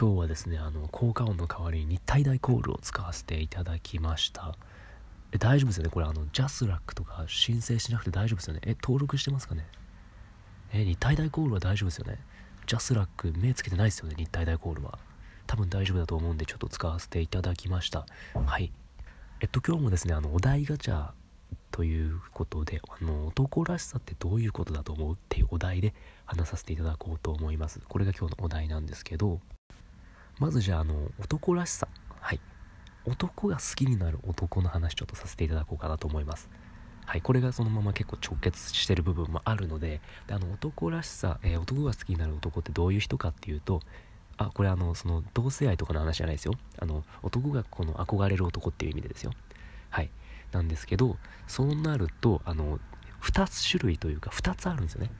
[0.00, 4.54] 今日はですねあの効果音の代わりに日体大コールを使わせていただきました。
[5.32, 5.90] え大丈夫ですよね？
[5.90, 8.60] これあの JASRACとか申請しなくて大丈夫ですよね？
[8.62, 9.66] え登録してますかね？
[10.72, 12.20] え日体大コールは大丈夫ですよね？
[12.68, 14.14] JASRAC目つけてないですよね？
[14.16, 15.00] 日体大コールは。
[15.48, 18.06] 多分大丈夫だと思うんでちょっと使わせていただきました。
[18.46, 18.70] はい。
[19.40, 21.08] えっと今日もですねあのお題ガチャ
[21.72, 25.14] ということであの男らしさってどういうことだと思う？
[25.14, 25.92] っていうお題で
[26.24, 27.80] 話させていただこうと思います。
[27.88, 29.40] これが今日のお題なんですけど。
[30.38, 31.88] まずじゃああの男らしさ。
[32.20, 32.40] はい。
[33.04, 36.48] 男が好きになる男の話ちょっとさせていただこうかなと思います。
[37.06, 37.22] はい。
[37.22, 43.80] これがそのまま結構直結してる部分もあるのでであの男らしさ、えー、男が好きになる男ってどういう人かっていうと
[44.36, 46.54] あこれあのその同性愛とかの話じゃないですよ。
[46.78, 49.32] あの男がこの憧れる男っていう意味でですよ。
[49.90, 50.10] はい。
[50.52, 52.78] なんですけどそうなるとあの
[53.22, 55.10] 2つ種類というか2つあるんですよね。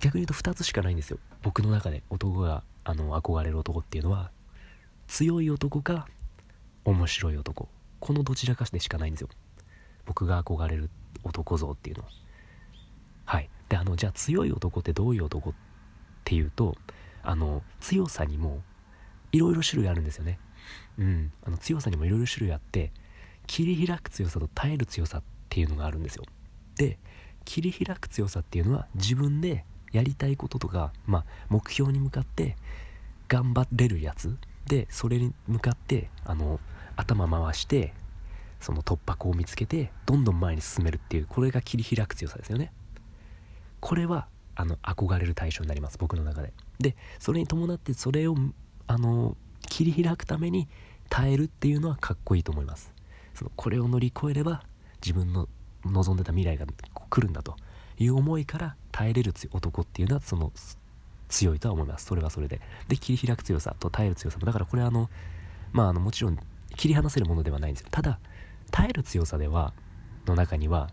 [0.00, 1.18] 逆に言うと2つしかないんですよ。
[1.42, 4.30] 僕の中で男があの憧れる男っていうのは
[5.06, 6.06] 強い男か
[6.84, 7.68] 面白い男。
[8.00, 9.28] このどちらかでしかないんですよ。
[10.06, 10.90] 僕が憧れる
[11.22, 12.08] 男像っていうのは。
[13.24, 13.48] はい。
[13.68, 15.52] であのじゃあ強い男ってどういう男っ
[16.24, 16.76] ていうと
[17.22, 18.62] あの強さにも
[19.30, 20.38] いろいろ種類あるんですよね。
[20.98, 21.32] うん。
[21.44, 22.92] あの強さにもいろいろ種類あって
[23.46, 26.24] 切り開く強さと耐える強さっていうのがあるんですよ。
[26.76, 26.98] で
[27.44, 32.56] 切り開く強さっていうのは自分でやりたいこととか、まあ、目標に向かって
[33.28, 34.36] 頑張れるやつ。
[34.66, 36.60] でそれに向かってあの
[36.96, 37.92] 頭回して
[38.60, 42.72] その突破口を見つけてどんどん前に進めるっていうこれが切り開く強さですよね。
[43.80, 46.52] これはあの憧れる対象になります僕の中で。
[46.78, 48.36] でそれに伴ってそれを
[48.86, 49.36] あの
[49.68, 50.68] 切り開くために
[51.08, 52.94] 耐えるっていうのはかっこいいと思います。
[53.34, 54.62] そのこれを乗り越えれば
[55.04, 55.48] 自分の
[55.84, 56.66] 望んでた未来が
[57.10, 57.56] 来るんだと
[57.98, 60.52] いう思いから耐えれる男っていうのはその
[61.28, 62.06] 強いとは思います。
[62.06, 62.60] それはそれで。
[62.88, 64.46] で切り開く強さと耐える強さも。
[64.46, 65.10] だからこれあの
[65.72, 66.38] まああのもちろん
[66.76, 67.88] 切り離せるものではないんですよ。
[67.90, 68.20] ただ
[68.70, 69.72] 耐える強さでは
[70.26, 70.90] の中には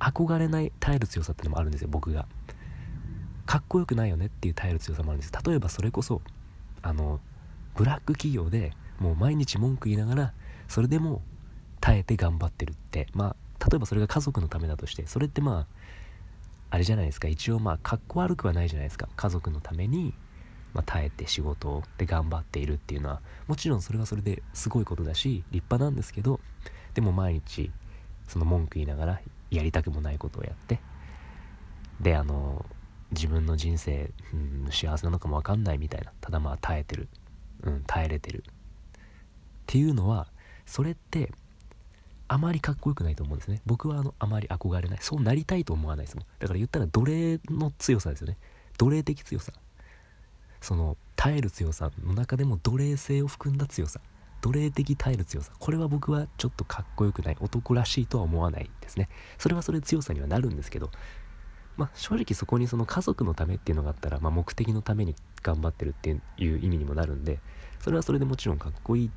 [0.00, 2.26] 憧れない耐える強さってのもあるんですよ僕が。
[3.46, 5.32] かっこよくないよねっていう耐える強さもあるんです。
[5.46, 6.22] 例えばそれこそ
[6.82, 7.20] あの
[7.76, 10.32] ブラック企業でもう毎日文句言いながら
[10.66, 11.22] それでも
[11.80, 13.06] 耐えて頑張ってるって。
[13.12, 15.77] まあ例えばそれが家族のためだとしてそれってまあ
[16.70, 17.28] あれじゃないですか。
[17.28, 19.08] 一応まあかっこ悪くはないじゃないですか。
[19.16, 20.14] 家族のために、
[20.74, 23.20] まあ、耐えて仕事で頑張っているっていうのは。
[23.46, 26.40] もちろんそれはそれですごいことだし立派なんですけど
[26.94, 27.70] でも毎日
[28.26, 29.20] その文句言いながら
[29.50, 30.80] やりたくもないことをやって
[32.00, 32.66] であの
[33.10, 34.36] 自分の人生、う
[34.68, 37.08] ん、幸せなのかも分かんないみたいなただまあ耐えてる、
[37.62, 38.44] うん、耐えれてる。
[38.46, 38.50] っ
[39.66, 40.28] ていうのは
[40.66, 41.32] それって
[42.28, 43.62] あまりかっこよくないと思うんですね。
[43.66, 44.98] 僕はあのあまり憧れない。
[45.00, 46.26] そうなりたいと思わないですもん。
[46.38, 48.36] だから言ったら奴隷の強さですよね。
[48.78, 49.52] 奴隷的強さ。
[50.60, 54.00] その耐える強さの中でも奴隷性を含んだ強さ。
[54.40, 55.52] 奴隷的耐える強さ。
[55.58, 57.36] これは僕はちょっとかっこよくない。
[57.40, 59.08] 男らしいとは思わないですね。
[59.38, 60.90] それはそれ強さにはなるんですけど。
[61.78, 67.38] まあ、正直そこにその家族のためっていうのがあったら、まあ、目的のために頑張ってるっていう意味にもなるんで
[67.78, 69.10] それはそれでもちろんかっこいい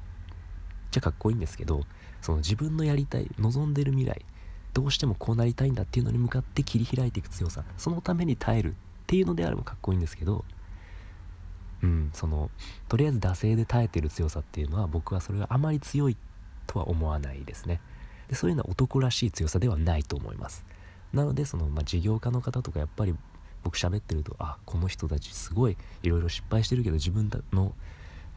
[0.91, 1.81] じゃかっこいいんですけど
[2.21, 4.25] その自分のやりたい望んでる未来
[4.73, 8.73] どうしてもこうなりたいんだっていうのに向かって切り開いていく強さそのために耐えるっ
[9.07, 10.45] ていうのであればかっこいいんですけど
[11.83, 12.49] うんその
[12.87, 16.17] とりあえず惰性で耐えてる強さっていうのは僕はそれがあまり強い
[16.67, 17.81] とは思わないですね。
[18.29, 20.63] でそういうのは男らしい強さではないと思います。
[21.11, 23.15] なのでその、まあ、事業家の方とかやっぱり
[23.63, 27.75] 僕喋ってるとあこの人たちすごいいろいろ失敗してるけど自分の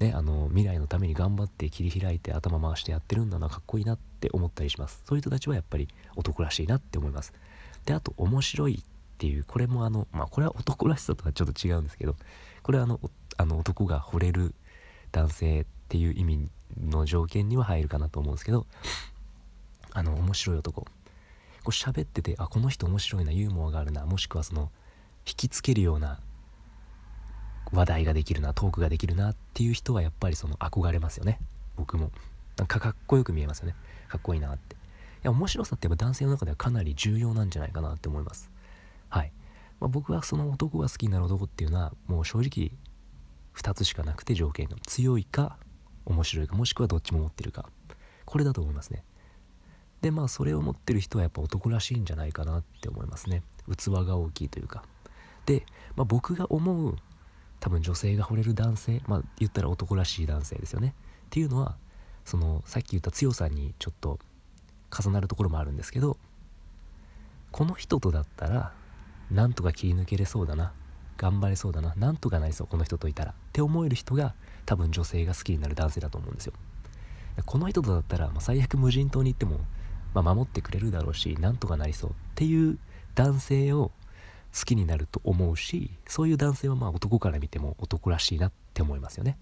[0.04, 5.02] ね、あの未来のために頑張って切り開いて頭回してやってるんだなかっこいいなって思ったりします。
[5.06, 7.32] そういう人たちはやっぱり男らしいなって思います。
[7.86, 12.16] であと面白いっていうこれもあのまあこれは男らしさとはちょっと違うんですけど
[12.62, 13.00] これはあの
[13.38, 14.54] あの男が惚れる
[15.10, 18.66] 男性っていう意味の条件には入るかなと思うんですけど
[19.92, 20.82] あの面白い男。
[20.82, 20.88] こ
[21.66, 24.70] う喋っててあこの人面白いなユーモアがあるなもしくはその
[25.26, 26.20] 引きつけるような
[27.72, 31.38] 話題ができるなトークができるなっていう人はやっぱりその憧れますよね。
[31.76, 32.10] 僕も。
[32.56, 33.74] なんかかっこよく見えますよね。
[34.08, 34.76] かっこいいなって。
[34.76, 34.78] い
[35.22, 38.50] や面白さってやっぱ男性の中ではかなり重要なんじゃないかなって思います。
[39.08, 39.32] はい、
[39.80, 42.72] まあ、僕はその男が好きになる男っていうのはもう正直
[43.56, 45.56] 2つしかなくて条件が強いか
[46.04, 47.68] 面白いかもしくはどっちも持ってるか。
[48.24, 49.02] これだと思いますね。
[50.02, 53.42] でまあそれを持ってる人はやっぱ男らしいんじゃないかなって思いますね。
[53.74, 54.84] 器が大きいというか。
[55.46, 55.64] で、
[55.96, 56.96] まあ、僕が思う
[57.64, 60.92] 多分女性が惚れる男性まあ言ったら男らしい男性ですよね。
[61.24, 61.76] っていうのは
[62.26, 64.18] そのさっき言った強さにちょっと
[64.90, 66.18] 重なるところもあるんですけど
[67.52, 68.74] この人とだったら
[69.30, 70.74] なんとか切り抜けれそうだな
[71.16, 74.34] 頑張れそうだななんとかなりそうこの人といたらって思える人が
[74.66, 76.52] 多分女性が好きになる男性だと思うんですよ。
[77.46, 79.60] この人とだったら、まあ、最悪無人島に行っても、
[80.12, 82.78] まあ、守ってくれるだろうしなんとかなりそうっていう
[83.14, 83.90] 男性を
[84.54, 89.36] 好きになると思うしそういう男性はまあ男から見ても男らしいなって思いますよね。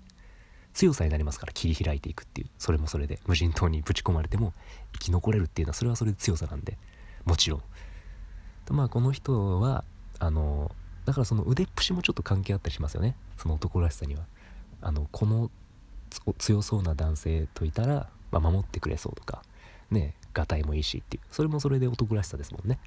[0.72, 4.54] 強さになりますから切り開いていくっていうそれもそれで無人島にぶち込まれても
[4.94, 6.78] 生き残れるっていうのはそれはそれで強さなんで
[7.24, 7.62] もちろん。
[8.70, 9.84] まあこの人は
[10.18, 10.74] あの
[11.04, 13.16] だからその腕っぷしもちょっと関係あったりしますよね。
[13.36, 14.22] その男らしさには。
[14.80, 15.50] あのこの
[16.38, 19.42] 強そうな男性といたら、まあ、守ってくれそうとか
[19.90, 21.22] ねがたいもいいしっていう。
[21.30, 22.78] それもそれで男らしさですもんね。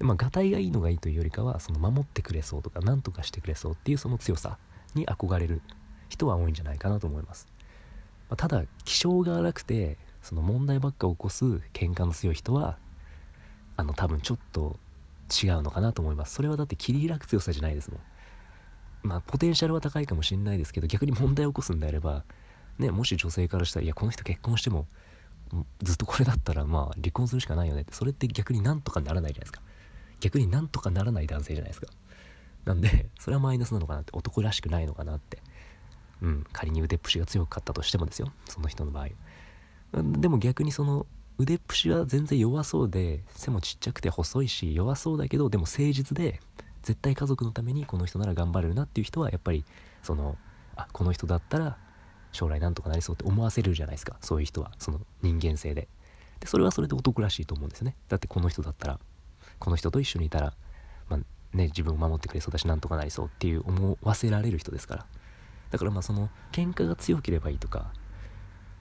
[0.00, 4.58] まあがたいがいいのがいいというよりかはその守ってくれそうとか何とかしてくれそうっていうその強さ
[4.94, 5.62] に憧れる
[6.08, 7.46] 人は多いんじゃないかなと思います、
[8.28, 12.76] まあ、ただ気性が荒くてその問題ばっか起こす喧嘩の強い人は
[13.76, 14.76] あの多分ちょっと
[15.30, 16.34] 違うのかなと思います。
[16.34, 18.00] それはだって切り開く強さじゃないですもん。
[19.02, 22.24] まあポテンシャルは高いかもしれないですけど逆に問題を起こすんであれば
[22.78, 24.86] ねもし女性からしたらいやこの人結婚しても
[25.82, 29.62] ずっとこれだったらまあ離婚するしかないよねってそれって逆になんとかならないじゃないですか。
[30.20, 31.88] 逆になんとかならない男性じゃないですか。
[32.64, 35.38] なんでそれはマイナスなのかなって男らしくないのかなって。
[36.22, 38.32] うん仮に腕っぷしが強かったとしてもですよ。
[38.46, 39.08] その人の場合。
[39.92, 41.06] でも逆にその
[41.38, 46.40] 腕っぷしは全然弱そうで背もちっちゃくて細いし弱そうだけどでも誠実で
[46.82, 49.64] 絶対家族のためにこの人なら頑張れるなっていう人はやっぱり
[50.02, 50.36] その
[50.76, 51.78] あこの人だったら
[52.32, 54.16] 将来なんとかなりそうって思わせるじゃないですか。
[54.20, 54.70] そういう人は。
[54.78, 55.88] その人間性で。
[56.38, 57.96] でそれはそれで男らしいと思うんですよね。
[58.08, 59.00] だってこの人だったら
[59.60, 60.54] この人と一緒にいたら、
[61.08, 65.06] まあ、ね、自分を守ってくれそうだしなんとかなりそうっていう思わせられる人ですから。
[65.70, 67.92] だからまあその喧嘩が強ければいいとか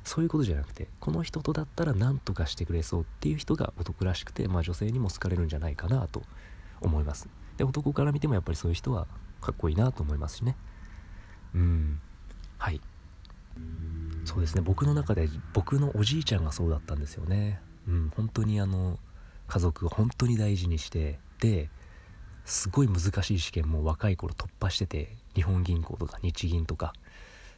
[0.04, 6.24] そういうことじゃなくてこの人とだったら何とかしてくれそうっていう人が男らしくて、まあ、女性にも好かれるんじゃないかなと
[6.82, 7.30] 思います。
[7.58, 9.08] で男から見てもやっぱりそういう人は
[9.42, 10.56] かっこいいなと思いますしね。
[11.54, 12.00] うん。
[12.58, 12.82] はい。
[14.26, 14.62] そうですね。
[14.62, 17.62] 僕の中で僕のおじいちゃんがそうだったんですよね。
[17.88, 18.12] うん。
[18.16, 18.98] 本当にあの
[19.50, 21.70] 家族を本当に大事にしてで
[22.46, 26.94] すごい難しい試験も若い頃突破してて日本銀行とか日銀とか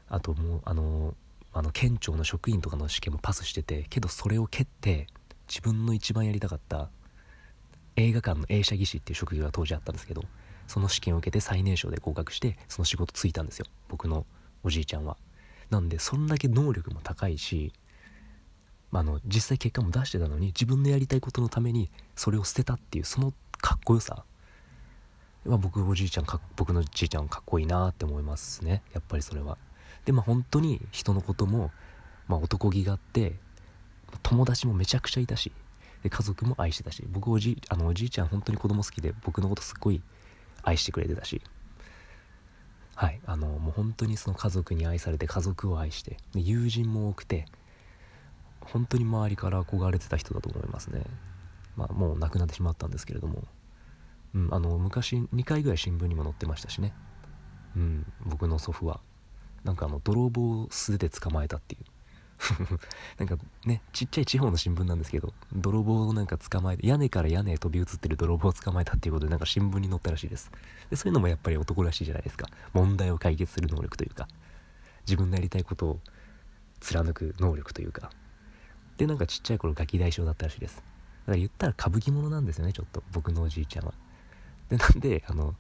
[0.10, 1.14] あともうあの
[1.54, 5.08] あの県庁の職員とかの試験もパスしててけどそれを蹴って
[5.48, 6.90] 自分の一番やりたかった
[7.98, 10.24] 映画館の映写技師っていう職業が当時あったんですけど
[10.72, 13.66] その試験を受けて最年少で合格してその仕事ついたんですよ。
[13.90, 14.26] 僕の
[14.64, 15.18] おじいちゃんは。
[15.70, 17.74] なんでそんだけ能力も高いし、
[18.92, 24.24] まあ、の実際結果も出してたのに自分のやりたいことのためにそれを捨てたっていうそのかっこよさ。
[25.46, 28.84] まあ、僕おじいちゃんか僕のじいちゃんかっこいいなって思いますね。
[28.94, 29.58] やっぱりそれは。
[30.06, 31.72] でまあ本当に人のことも、
[32.28, 33.34] まあ、男気があって
[34.24, 35.52] 友達もめちゃくちゃいたし
[36.04, 40.02] で家族も愛してたし僕おじあのおじいちゃん本当に子供好きで僕のことすっごい
[40.64, 41.42] 愛してくれてたし。
[42.94, 47.48] はいあのもう本当にその家族に愛されて家族を愛してで友人も多くて
[48.62, 51.04] 本当に周りから憧れてた人だと思いますね。
[51.76, 53.44] まあもう亡くなってしまったんですけれども、
[54.36, 56.94] うん、あの昔2回ぐらい新聞にも載ってましたしね、
[57.76, 59.00] うん、僕の祖父は。
[59.64, 61.86] なんかあの泥棒を素手で捕まえたっていう。
[63.20, 70.52] なんかねちっちゃい地方の新聞なんですけど泥棒をなんか捕まえて屋根から屋根へ飛び移ってる泥棒を捕まえたっていうことでなんか新聞に載ったらしいです。
[70.90, 72.48] でそういうのもやっぱり男らしいじゃないですか。
[72.74, 74.28] 問題を解決する能力というか
[75.06, 76.00] 自分のやりたいことを
[76.80, 78.10] 貫く能力というか。
[78.98, 80.76] でなんかちっちゃい頃ガキ大将だったらしいです。
[80.78, 83.94] だから言ったら歌舞伎者なんですよねちょっと僕のおじいちゃんは。
[84.70, 85.56] でなんであの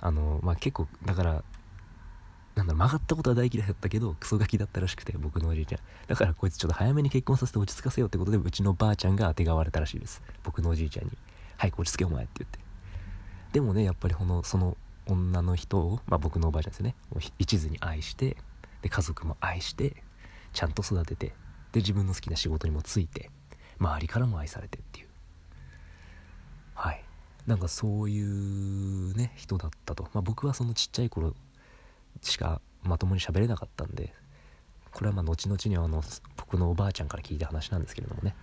[0.00, 1.44] あのまあ結構だから
[2.54, 5.80] なんだ曲がったことは大嫌いだったけどクソガキだったらしくて僕のおじいちゃん。
[6.06, 10.22] だからこいつちょっと早めに結婚させて落ち着かせようってことでうちのばあちゃんがあてがわれたらしいです。
[10.42, 11.12] 僕のおじいちゃんに
[11.56, 12.58] 「はい落ち着けお前」って言って。
[13.52, 16.94] でもねやっぱりこのその女の人を、まあ、僕のおばあちゃんですよね。
[17.38, 18.36] 一途に愛して
[18.82, 20.02] で家族も愛して
[20.52, 21.32] ちゃんと育てて
[21.72, 23.30] で自分の好きな仕事にもついて
[23.78, 25.08] 周りからも愛されてっていう。
[26.74, 27.04] はい。
[27.46, 31.34] なんかそういうね人だったと、まあ、僕はそのちっちゃい頃
[32.22, 34.12] しかまともに喋れなかったんで
[34.92, 36.02] これはまあ後々にあの
[36.36, 38.34] 僕のおばあちゃんから聞いた話なんですけれどもね。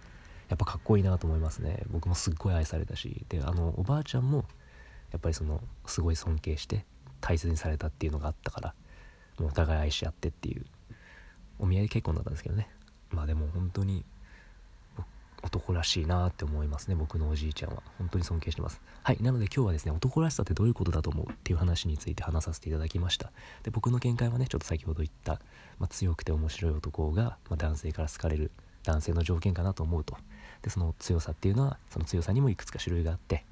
[0.50, 1.84] やっぱかっこいいなと思いますね。
[1.90, 3.26] 僕もすっごい愛されたし。
[3.30, 4.46] であのおばあちゃんも
[5.12, 6.86] やっぱりそのすごい尊敬して
[7.22, 8.74] 大切にされたっていうのがあったから
[9.40, 10.66] もうお互い愛し合ってっていう
[11.58, 12.70] お見合い結婚だったんですけどね。
[13.16, 14.04] まあでも本当に
[15.42, 17.84] 男らしいなって思いますね僕のおじいちゃんは。
[18.00, 18.82] 本当に尊敬してます。
[19.04, 23.32] はいなので今日はですね男らしさってどういうことだと思うっていう話について話させていただきました。
[23.64, 25.34] で僕の見解はねちょっと先ほど言った、
[25.80, 28.52] まあ、強くて面白い男が、まあ、男性から好かれる
[28.84, 30.18] 男性の条件かなと思うと。
[30.62, 33.46] でその強さっていうのはその強さにもいくつか種類があって。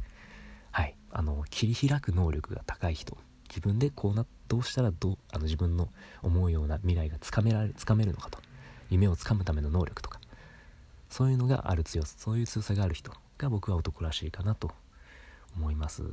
[0.71, 3.15] はいあの切り開く能力が高い人。
[3.49, 5.89] 自分でこうなどうしたらどうあの自分の
[6.23, 8.39] 思うような未来がつかめられつかめるのかと。
[8.89, 10.19] 夢をつかむための能力とか
[11.09, 14.71] そういうのがある強さそういう強さがある人が僕は男らしいかなと
[15.55, 16.03] 思います。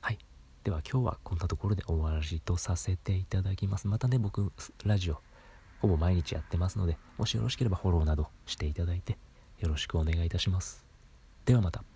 [0.00, 0.18] はい。
[0.62, 3.86] では今日はこんなところで終わりとさせていただきます。
[3.86, 4.52] またね僕
[4.84, 5.20] ラジオ
[5.80, 9.18] ほぼ毎日やってますのでもしよろしければフォローなどしていただいて
[9.60, 10.84] よろしくお願いいたします。
[11.44, 11.93] ではまた。